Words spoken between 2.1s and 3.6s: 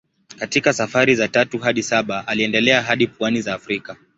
aliendelea hadi pwani za